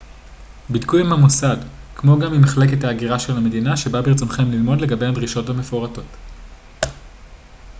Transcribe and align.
בדקו 0.71 0.97
עם 0.97 1.13
המוסד 1.13 1.57
כמו 1.95 2.19
גם 2.19 2.33
עם 2.33 2.41
מחלקת 2.41 2.83
ההגירה 2.83 3.19
של 3.19 3.37
המדינה 3.37 3.77
שבה 3.77 4.01
ברצונכם 4.01 4.51
ללמוד 4.51 4.81
לגבי 4.81 5.05
הדרישות 5.05 5.49
המפורטות 5.49 6.05